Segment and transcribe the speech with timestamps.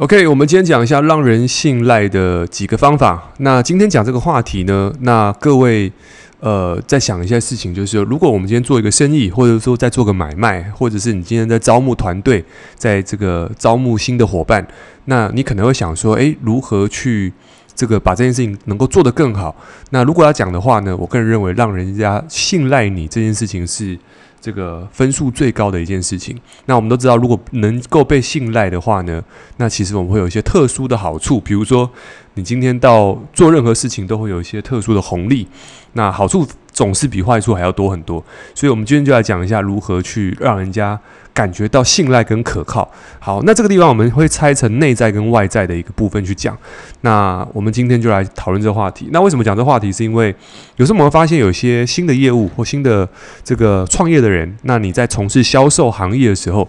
[0.00, 3.30] OK，我们今天讲一下让人信赖的几个方法。
[3.40, 5.92] 那今天讲这个话题呢，那各位
[6.38, 12.42] 呃再想一下事情，就是如果我们今天做一个生意，或者说在做个买卖，或者是你今天在招募团队，
[12.76, 14.66] 在这个招募新的伙伴，
[15.04, 17.30] 那你可能会想说，诶，如何去
[17.74, 19.54] 这个把这件事情能够做得更好？
[19.90, 23.98] 那如果要讲的话呢，我个人认为让人家信赖你这件事情是。
[24.40, 26.36] 这个分数最高的一件事情，
[26.66, 29.22] 那我们都知道，如果能够被信赖的话呢，
[29.58, 31.90] 那其实我们会有一些特殊的好处，比如说
[32.34, 35.46] 你今天到做任何事情都会有一些特殊的红利，
[35.92, 36.46] 那好处
[36.80, 40.98] 总是比坏处还要多很多，所以我们今天就来讲一下如何去让人家。
[41.32, 42.90] 感觉到信赖跟可靠。
[43.20, 46.58] 好，那这个地方我们会拆成内在跟外在的一个部分去讲。
[47.02, 49.08] 那我们今天就来讨论这个话题。
[49.12, 49.92] 那为什么讲这话题？
[49.92, 50.34] 是因为
[50.74, 53.08] 有时候我们发现有些新的业务或新的
[53.44, 56.68] 这个创业的人，那你在从事销售行业的时候，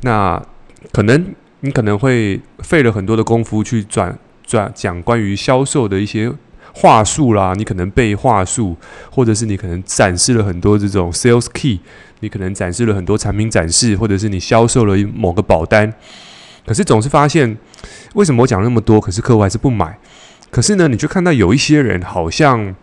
[0.00, 0.42] 那
[0.90, 6.32] 可能你可能会费了很多的功夫去转转讲关于销售的一些
[6.74, 8.76] 话术啦，你可能背话术，
[9.10, 11.80] 或者是你可能展示了很多这种 sales key。
[12.20, 15.94] 你可能展示了很多产品展示，或者是你销售了某个保单，
[16.66, 17.56] 可是总是发现，
[18.14, 19.96] 为什么我讲那么多，可是客户还是不买？
[20.50, 22.74] 可是呢，你就看到有一些人好像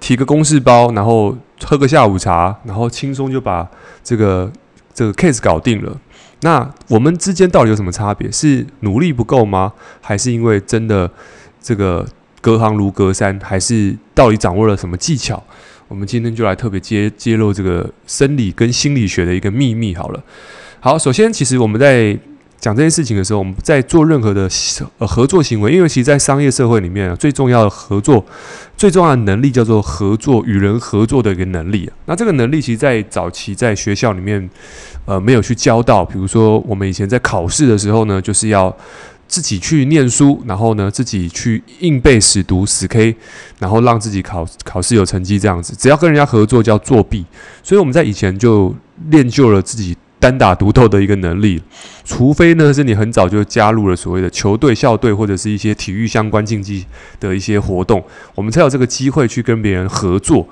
[0.00, 3.70] 提个公事包，然后喝个下午茶，然后轻松就把
[4.02, 4.50] 这个
[4.92, 5.96] 这个 case 搞定了。
[6.40, 8.28] 那我们之间到底有什么差别？
[8.32, 9.72] 是努力不够吗？
[10.00, 11.08] 还是因为真的
[11.62, 12.04] 这个
[12.44, 13.40] 隔行如隔山？
[13.42, 15.42] 还是到底掌握了什么技巧？
[15.88, 20.22] 我们今天就来特别揭揭露这个生理跟心理学的一个秘密好了。
[20.78, 22.14] 好，首先，其实我们在
[22.58, 24.46] 讲这件事情的时候，我们在做任何的
[24.98, 28.22] 呃合作行为，因为其实，在商业社会里面，最重要的合作、
[28.76, 31.90] 最重要的能力叫做合作，与人合作的一个能力。
[32.04, 34.50] 那这个能力，其实，在早期在学校里面，
[35.06, 36.04] 呃，没有去教到。
[36.04, 38.76] 比如说，我们以前在考试的时候呢，就是要。
[39.26, 43.16] 自己去念书，然后呢，自己去硬背死读死 K，
[43.58, 45.74] 然后让自己考考试有成绩这样子。
[45.76, 47.24] 只要跟人家合作叫作弊，
[47.62, 48.74] 所以我们在以前就
[49.10, 51.62] 练就了自己单打独斗的一个能力。
[52.04, 56.84] 除非呢是你很早就加入了所谓的球队、校队或者是一些体育相关竞技
[57.18, 60.46] 的一些活动，我们才有这个机会去跟别人合作。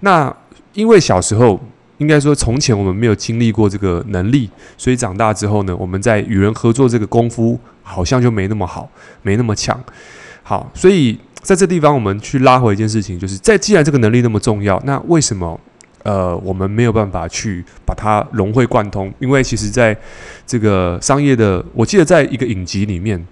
[0.00, 0.34] 那
[0.74, 1.60] 因为小时候。
[1.98, 8.88] 应该说，从前我们没有经历过这个能力，所以长大之后呢，我们在与人合作这个功夫好像就没那么好，
[9.22, 9.78] 没那么强。
[10.42, 15.60] 好，所以在这地方我们去拉回一件事情，就是在既然这个能力那么重要，那为什么
[16.04, 19.12] 呃我们没有办法去把它融会贯通？
[19.18, 19.96] 因为其实在
[20.46, 23.26] 这个商业的，我记得在一个影集里面，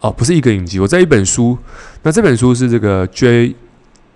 [0.00, 1.58] 哦，不是一个影集，我在一本书，
[2.04, 3.56] 那这本书是这个 J。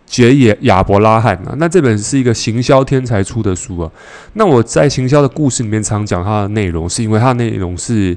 [0.07, 3.91] 杰也亚伯拉罕啊，那这本是一个行销天才出的书啊。
[4.35, 8.17] 那我在行销的故事里面常讲它的内容，是因为它的内容是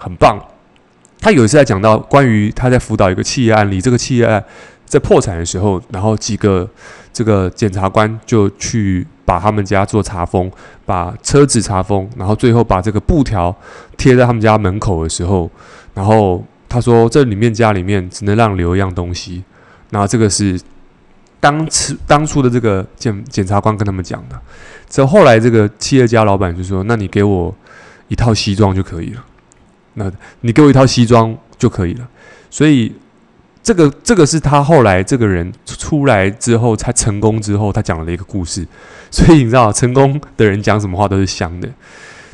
[0.00, 0.36] 很棒。
[1.20, 4.44] 他有一次在讲到关于他在辅导一个企业案例，这个企业案
[4.84, 6.68] 在破产的时候，然后几个
[7.12, 10.50] 这个检察官就去把他们家做查封，
[10.84, 13.54] 把车子查封，然后最后把这个布条
[13.96, 15.48] 贴在他们家门口的时候，
[15.94, 19.44] 然后他说这里面家里面只能让留一样东西，
[19.90, 20.60] 然后这个是。
[21.42, 24.40] 当初当初的这个检检察官跟他们讲的，
[24.88, 27.52] 之后后来这个企业家老板就说：“那你给我
[28.06, 29.24] 一套西装就可以了，
[29.94, 32.08] 那你给我一套西装就可以了。”
[32.48, 32.94] 所以
[33.60, 38.64] 这个这个是他后来这个人出来之后才成功之后他讲的一个故事。
[39.10, 41.68] 所以你知道，成功的人讲什么话都是香的。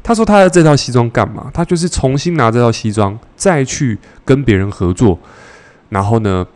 [0.02, 1.50] 他说他的这套西装干嘛？
[1.54, 5.18] 他就是重新拿这套西装再去跟别人合作，
[5.88, 6.46] 然后呢，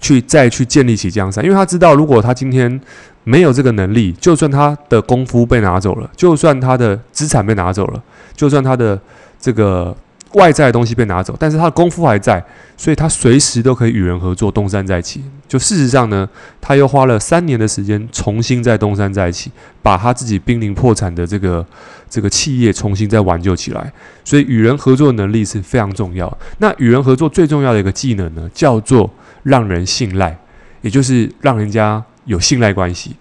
[0.00, 2.80] 去再去建立起江山，因为他知道，如果他今天
[3.24, 8.02] 没有这个能力，就算他的功夫被拿走了，就算他的资产被拿走了，
[8.34, 8.98] 就算他的
[9.40, 9.94] 这个
[10.34, 12.42] 外在的东西被拿走，但是他的功夫还在，
[12.76, 15.22] 所以他随时都可以与人合作，东山再起。
[15.48, 16.28] 就事实上呢，
[16.60, 19.50] 他又花了三年的时间，重新再东山再起，
[19.82, 21.66] 把他自己濒临破产的这个
[22.08, 23.92] 这个企业重新再挽救起来。
[24.24, 26.38] 所以与人合作能力是非常重要。
[26.58, 29.10] 那与人合作最重要的一个技能呢，叫做。
[29.48, 30.38] 让人信赖，
[30.82, 33.16] 也就是让人家有信赖关系。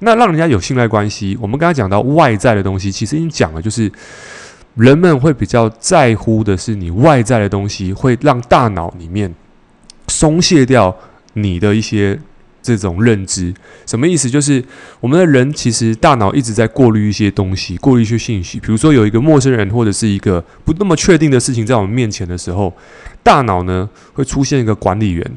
[0.00, 3.90] 那让人家有信赖关系，我们刚才讲到外在的东西，其实已经讲了，就是
[4.74, 9.34] 人们会比较在乎的是你外在的东西，会让大脑里面
[10.08, 10.96] 松懈掉
[11.34, 12.18] 你的一些
[12.62, 13.52] 这种认知。
[13.84, 14.30] 什么意思？
[14.30, 14.64] 就是
[15.00, 18.58] 我们的人其实大脑一直在过滤一些东西，过滤一些信息。
[18.58, 22.72] 比如说有一个陌生人或者是一个不那么确定的事情在我们面前的时候，
[23.22, 25.30] 大脑呢会出现一个管理员。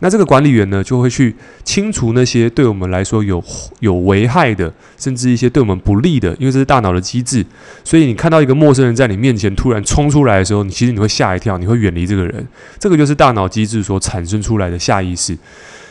[0.00, 1.34] 那这个管理员呢，就会去
[1.64, 3.42] 清除那些对我们来说有
[3.80, 7.44] 有危害的，甚至一些对我们不利的，因为这是大脑的机制。
[7.82, 12.46] 所以你看到一个陌生人在你面前突然冲出来的时候，你其实你会吓一跳，你会远离这个人。
[12.78, 15.36] 这个就是大脑机制所产生出来的下意识。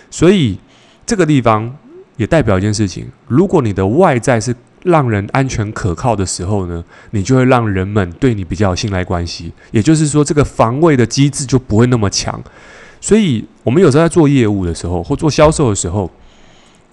[0.10, 0.58] 所以
[1.06, 1.76] 这个地方
[2.16, 6.82] 也代表一件事情：如果你的外在是让人安全可靠的时候呢，
[7.12, 9.52] 你就会让人们对你比较有信赖关系。
[9.72, 12.42] 也就是说，这个防卫的机制就不会那么强。
[13.08, 16.12] 所以，我们有时候在做业务的时候，或做销售的时候，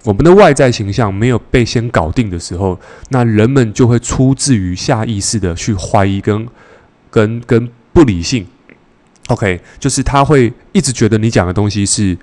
[0.05, 2.79] 我们的外在形象没有被先搞定的时候，
[3.09, 6.47] 那人们就会出自于下意识的去怀疑跟
[7.11, 8.47] 跟跟不理性。
[9.27, 12.17] OK，就是他会一直觉得你讲的东西是。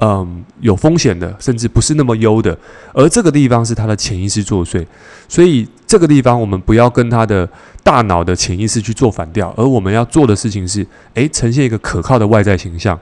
[0.00, 2.56] 嗯，有风险的，甚至不是那么优的，
[2.92, 4.86] 而这个地方是他的潜意识作祟，
[5.28, 7.48] 所以这个地方我们不要跟他的
[7.82, 12.96] 大脑的潜意识去做反调，而我们要做的事情是，诶，呈现一个可靠的外在形象。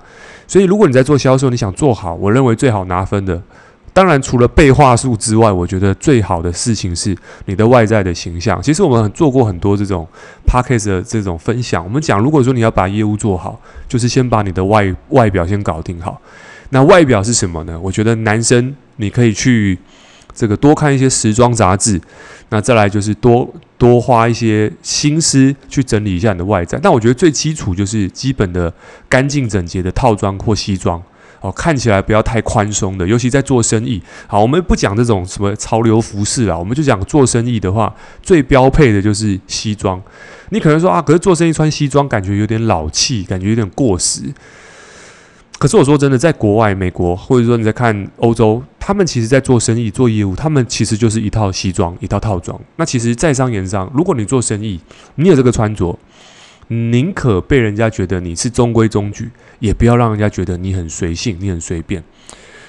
[0.47, 3.43] 所以，如果你在做销售，你想做好，我认为最好拿分的，
[3.93, 7.17] 当然除了背话术之外，我觉得最好的事情是
[7.47, 8.63] 你的外在的形象。
[8.63, 10.07] 其实我们做过很多这种
[10.47, 16.21] podcast 的这种分享，我们讲，如果说你要把业务做好，就是先把你的外外表先搞定好。
[16.71, 17.77] 那外表是什么呢？
[17.83, 19.77] 我觉得男生你可以去
[20.37, 22.01] 这个多看一些时装杂志，
[22.51, 26.79] 那再来就是多多花一些心思去整理一下你的外在。
[26.81, 28.73] 但我觉得最基础就是基本的
[29.09, 31.03] 干净整洁的套装或西装
[31.41, 34.03] 哦，看起来不要太宽松的，尤其在做生意。
[34.27, 40.01] 好，我们不讲这种什么潮流服饰啊，我们就讲做生意的话，最标配的就是西装。
[40.51, 44.23] 你可能说啊，可是做生意穿西装感觉有点老气，感觉有点过时。
[45.59, 52.57] 可是我说真的，在国外，美国或者说你在看欧洲，他们其实在做生意、做业务，他们其实就是一套西装、一套套装。
[52.77, 54.81] 那其实，在商言商，如果你做生意，
[55.17, 55.99] 你有这个穿着，
[56.69, 59.29] 宁可被人家觉得你是中规中矩，
[59.59, 62.01] 也不要让人家觉得你很随性、你很随便。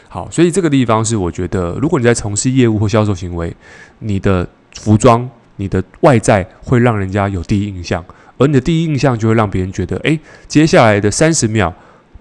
[0.09, 3.55] 好，所以这个地方是我觉得，如果你在从事业务或销售行为，
[3.99, 4.49] 你的
[4.79, 8.03] 服装、你的外在会让人家有第一印象，
[8.39, 11.71] 而你的第一印象就会让别人觉得，诶，接下来的三十秒。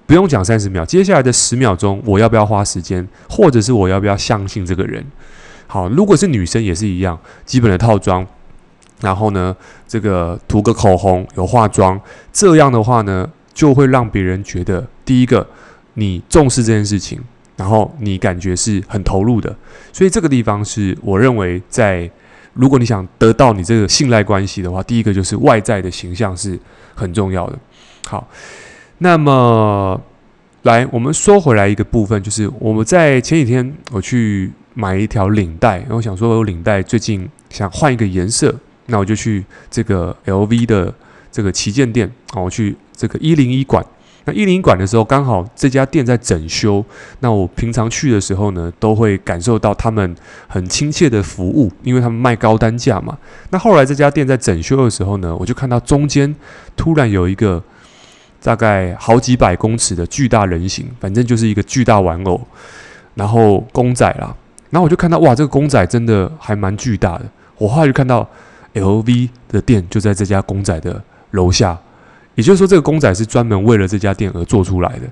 [0.07, 5.05] 不用讲三十秒，接下来的十秒钟，我要不要花时间，或者是我要不要相信这个人？
[5.67, 8.25] 好，如果是女生也是一样，基本的套装，
[9.01, 9.55] 然后呢，
[9.89, 12.01] 这个涂个口红，有化妆，
[12.33, 15.45] 这样的话呢，就会让别人觉得，第一个，
[15.95, 17.21] 你重视这件事情，
[17.57, 19.53] 然后你感觉是很投入的，
[19.93, 22.09] 所以这个地方是我认为在，
[22.55, 26.57] 如果你想得到你这个信赖关系的话，第一个就是外在的形象是
[26.95, 27.59] 很重要的。
[28.07, 28.29] 好。
[28.99, 30.01] 那么，
[30.63, 38.55] 来，我们说回来一个部分，就是我们在前几天我去买一条领带，然后想说，我领带最近想换一个颜色，
[38.87, 40.95] 那我就去这个 LV 的
[41.31, 43.85] 这个旗舰店，啊，我去这个一零一馆。
[44.25, 46.83] 那一零馆的时候，刚好这家店在整修。
[47.21, 50.17] 那我平常去的时候呢，都会感受到他们
[50.49, 53.17] 很亲切的服务，因为他们卖高单价嘛。
[53.51, 56.35] 那后来这家店在整修的时候呢，我就看到中间
[56.75, 57.63] 突然有一个。
[58.43, 62.41] 大概好几百公尺的巨大人形，反正就是一个巨大玩偶，
[63.15, 64.35] 然后公仔啦。
[64.71, 67.25] 然后我就看到，哇，这个公仔真的还蛮巨大的。
[67.59, 68.29] 我后来就看到
[68.75, 71.03] LV 的店就在这家公仔的
[71.33, 71.79] 楼下，
[72.35, 75.03] 也就是说，这个公仔是专门为了这家店而做出来的。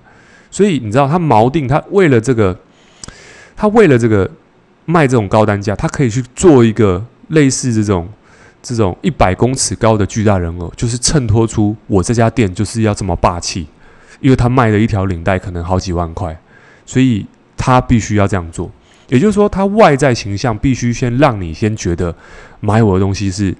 [0.50, 2.56] 所以你知道，他锚定，他为了这个，
[3.56, 4.30] 他为了这个
[4.84, 8.08] 卖这种高单价，他可以去做一个类似这种。
[8.64, 13.66] 这种一百公尺高的巨大人偶，就是衬托出我这家店就是要这么霸气，
[14.20, 16.34] 因为他卖的一条领带可能好几万块，
[16.86, 17.26] 所以
[17.58, 18.70] 他必须要这样做。
[19.08, 22.16] 也就是说，他外在形象必须先让你先觉得
[22.60, 23.54] 买我的东西是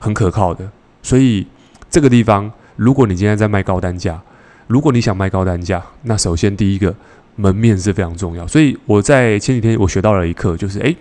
[0.00, 0.68] 很可靠的。
[1.00, 1.46] 所以
[1.88, 4.20] 这个地方，如果你今天在卖高单价，
[4.66, 6.92] 如果你想卖高单价，那首先第一个
[7.36, 8.44] 门面是非常重要。
[8.48, 10.96] 所以我在前几天我学到了一课，就是诶，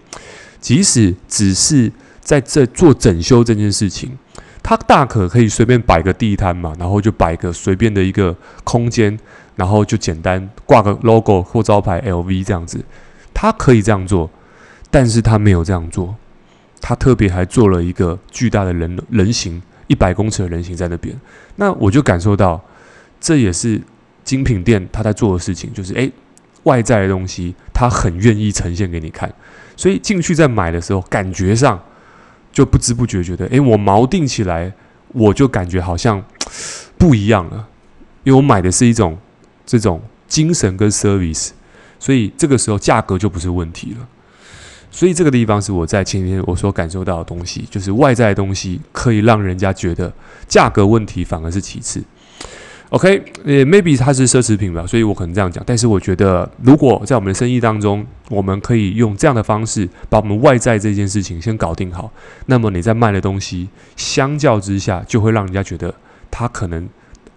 [0.59, 1.91] 即使只是。
[2.29, 4.15] 在这做整修这件事情，
[4.62, 9.17] 他大可可以随便摆个地摊嘛，然后就摆个随便的一个空间，
[9.55, 12.86] 然后就简单挂个 logo 或招牌 LV 这样子，
[13.33, 14.29] 他可以这样做，
[14.91, 16.13] 但是他没有这样做，
[16.79, 21.19] 他特别还做了一个巨大的人人形，一百公尺的人形在那边，
[21.55, 22.63] 那我就感受到，
[23.19, 23.81] 这也是
[24.24, 26.12] 精品店他在做的事情，就是诶，
[26.65, 29.33] 外在的东西他很愿意呈现给你看，
[29.75, 31.81] 所以进去在买的时候，感觉上。
[32.59, 34.73] 就不知不觉觉得，诶，我锚定起来，
[35.13, 36.21] 我就感觉好像
[36.97, 37.65] 不一样了，
[38.25, 39.17] 因为我买的是一种
[39.65, 41.51] 这种精神跟 service，
[41.99, 44.05] 所以这个时候价格就不是问题了。
[44.91, 50.11] 所以这个地方是我在前天我所感受到的东西，就是外在的东西可以让人家觉得
[50.45, 52.03] 价格问题反而是其次。
[52.89, 55.63] OK，呃，maybe 它是奢侈品吧，所以我可能这样讲。
[55.63, 62.12] 但是我觉得，如果在我们的生意当中，我们可以用这样的方式把我们外在这件事情先搞定好，
[62.48, 65.93] 那么你在卖的东西，相较之下就会让人家觉得
[66.31, 66.89] 它可能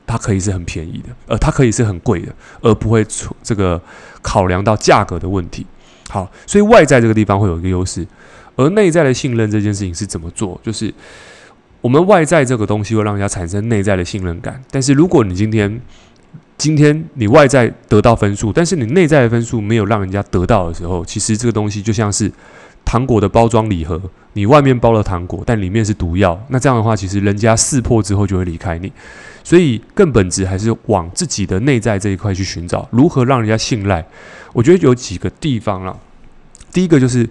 [0.06, 3.78] 它可以是很便宜的，呃，它可以是很贵的，而不会出这个
[4.22, 5.66] 考量到价格的问题。
[6.08, 8.06] 好，所以外在这个地方会有一个优势，
[8.56, 10.58] 而内在的信任这件事情是怎么做？
[10.62, 10.94] 就是。
[11.82, 15.80] 我们外在这个东西会让人家产生内在的信任感，但是如果你今天
[16.56, 22.30] 今天你外在得到分数，但是你内在的分数没有让人家得到的时候，其实这个东西就像是
[22.84, 24.00] 糖果的包装礼盒，
[24.34, 26.40] 你外面包了糖果，但里面是毒药。
[26.50, 28.92] 那这样的话，其实人家识破之后就会离开你。
[29.42, 34.06] 所以更本质还是往自己的内在这一块去寻找，如何让人家信赖。
[34.52, 35.96] 我觉得有几个地方啊，
[36.72, 37.28] 第一个就是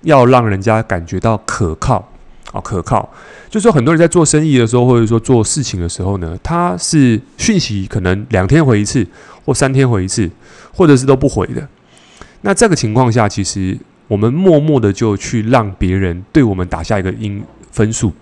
[0.00, 2.11] 要让人家感觉到可靠。
[2.52, 3.08] 啊，可靠，
[3.48, 9.06] 就是说很多人在做生意的时候，或者说做事情的时候呢，他是讯息可能两天回一次，
[9.44, 10.30] 或三天回一次，
[10.72, 11.66] 或者是都不回的。
[12.42, 18.12] 那这个情况下，其实我们默默的就去让别人对我们打下一个因分数。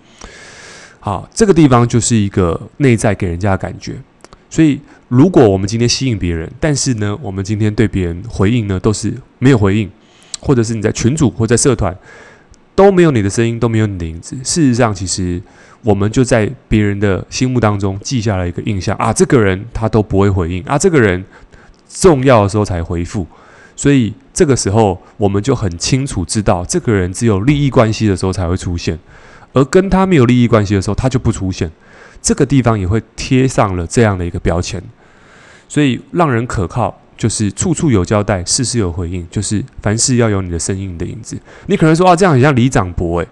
[1.01, 3.95] 好，这个地方就是一个内在给人家的感觉。
[4.49, 9.91] 所以，如果我们今天吸引别人，但是呢，我们今天对别人回应呢都是没有回应，
[10.39, 11.93] 或者是你在群组或在社团。
[12.75, 14.35] 都没有你的声音，都没有你的影子。
[14.43, 15.41] 事实上，其实
[15.83, 21.23] 我们就在别人的心目当中记下了一个印象啊，这个人他都不会回应啊，这个人
[21.89, 23.27] 重要的时候才回复。
[23.75, 28.97] 所以这个时候，我们就很清楚知道，这个人只有利益关系的时候才会出现，
[29.53, 31.71] 而跟他没有利益关系的时候，他就不出现。
[32.21, 34.81] 这个地方也会贴上了这样的一个标签，
[35.67, 36.99] 所以让人可靠。
[37.21, 39.23] 就是处处有交代，事事有回应。
[39.29, 41.37] 就是凡事要有你的声音、你的影子。
[41.67, 43.27] 你可能说啊，这样很像李长博诶，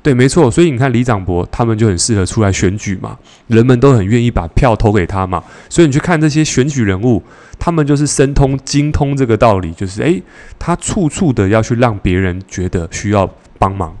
[0.00, 0.48] 对，没错。
[0.48, 3.18] 所以你看李长博他们就很适合出来选举嘛，
[3.48, 5.42] 人们都很愿意把票投给他嘛。
[5.68, 7.20] 所以你去看这些选举人物，
[7.58, 10.22] 他们就是深通、精通这个道理，就是诶，
[10.56, 13.92] 他处处的要去让别人觉得需要帮忙，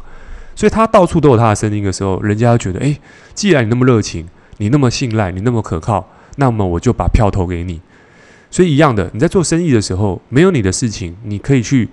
[0.54, 2.96] 所以他到处都有他的声音的时候，人家就觉得诶，
[3.34, 7.80] 既然你那么热情，你那么信赖，你那么可靠，那么我就把票投给你。
[8.52, 11.88] 所以一样的，你在做生意的时候，没有你的事情，你可以去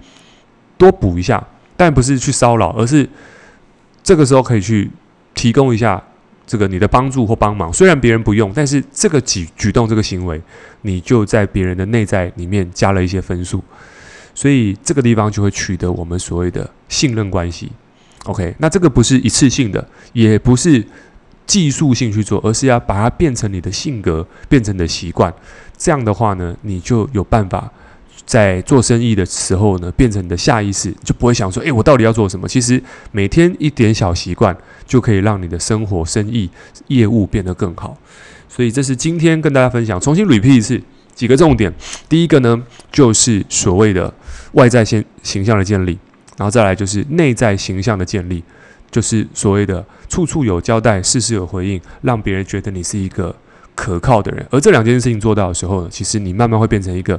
[0.77, 1.41] 多补一下，
[1.77, 3.09] 但不是去骚扰，而是
[4.03, 4.91] 这个时候可以去
[5.33, 6.03] 提供一下
[6.45, 7.71] 这个你的帮助或帮忙。
[7.71, 10.41] 虽然别人不用，但是这个举举动、这个行为，
[10.81, 13.63] 你就在别人的内在里面加了一些分数，
[14.35, 17.71] 所以这个地方就会取得我们所谓的信任关系。
[18.25, 20.85] OK，那这个不是一次性的，也不是
[21.45, 25.33] 技术性去做，而是要把它变成你的性格，变成你的习惯。
[25.79, 27.71] 这样的话呢，你就有办法
[28.25, 32.45] 在做生意的时候呢，变成你的下意识，就不会想说，诶，我到底要做什么？
[32.47, 32.83] 其实
[33.13, 34.55] 每天一点小习惯，
[34.85, 36.49] 就可以让你的生活、生意、
[36.87, 37.97] 业务变得更好。
[38.49, 40.79] 所以这是今天跟大家分享，重新 repeat 一次
[41.15, 41.73] 几个重点。
[42.09, 44.13] 第一个呢，就是所谓的
[44.51, 45.97] 外在形形象的建立，
[46.37, 48.43] 然后再来就是内在形象的建立，
[48.91, 53.33] 就是所谓的处处有交代，事事有回应，让别人觉得你是一个。
[53.79, 57.17] 可靠的人，而这两件事情做到的时候呢，其实你慢慢会变成一个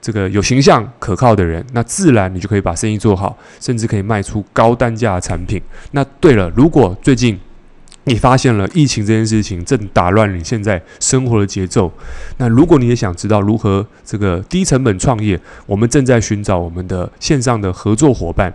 [0.00, 5.60] 这个有形象、可靠的人，那自然你就可以把生意做好，甚至可以卖出高单价的产品。
[5.90, 7.38] 那对了，如果最近
[8.04, 11.92] 你发现了疫情这件事情正打乱你现在生活的节奏，
[12.38, 18.50] 那如果你也想知道如何这个低成本创业，我们正在寻找我们的线上的合作伙伴。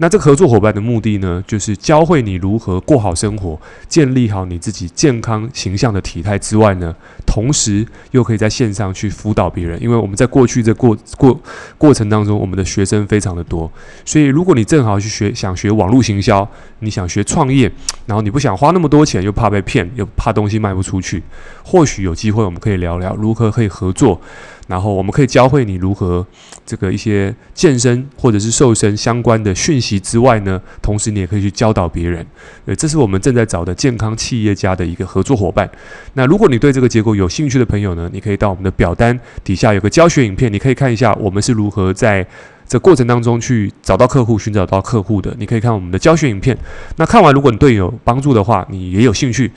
[0.00, 6.94] 那这个合作伙伴的目的呢，就是教会你如何过好生活，建立好你自己健康形象的体态之外呢，
[7.26, 9.82] 同时又可以在线上去辅导别人。
[9.82, 11.40] 因为我们在过去这过过
[11.76, 13.70] 过程当中，我们的学生非常的多，
[14.04, 17.70] 所以如果你正好去学想学网络行销，你想学创业，
[18.06, 21.20] 然后你不想花那么多钱，又怕被骗，又怕东西卖不出去，
[21.64, 24.20] 或许有机会我们可以聊聊如何可以合作。
[24.68, 26.24] 然后我们可以教会你如何
[26.64, 32.24] 这个一些健身或者是瘦身相关的讯息之外呢，同时你也可以去教导别人。
[32.64, 35.68] 对，这是我们正在找的健康企业家的一个合作伙伴。
[36.12, 42.26] 那如果你对这个结果有兴趣的朋友呢，你可以到我们的表单底下有个教学影片，你可以看一下我们是如何在
[42.68, 45.34] 这过程当中去找到客户、寻找到客户的。
[45.38, 46.54] 你可以看我们的教学影片。
[46.96, 49.50] 那看完，如果你对你有帮助的话，你也有兴趣。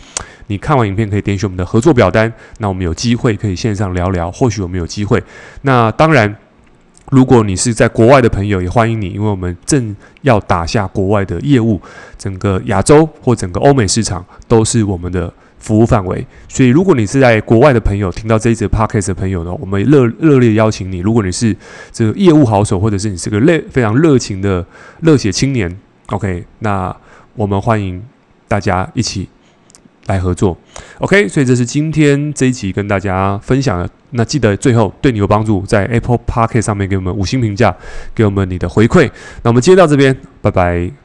[0.52, 5.24] 你看完影片可以点选我们的合作表单，那我们有机会可以线上聊聊，或许我们有机会。
[5.62, 6.36] 那当然，
[7.10, 11.82] 如果你是在国外的朋友，也欢迎你，因为我们正要打下国外的业务，
[12.18, 16.28] 整个亚洲或整个欧美市场都是我们的服务范围。
[16.50, 20.98] 所以，如果你是在国外的朋友，听到这一则 podcast 的朋友呢，我们热热烈邀请你。
[20.98, 21.56] 如果你是
[21.94, 24.66] 这个业务好手，或者是你是个热非常热情的
[25.00, 26.94] 热血青年，OK，那
[27.36, 28.04] 我们欢迎
[28.50, 29.30] 大家一起。
[30.08, 30.58] 来合作。
[31.00, 33.90] OK，所以这是今天这一集跟大家分享的。
[34.14, 37.76] 那记得最后对你有帮助，在 Apple Park 上面给我们五星评价，
[38.14, 39.10] 给我们你的回馈。
[39.44, 41.01] 那我们今天到这边，拜拜。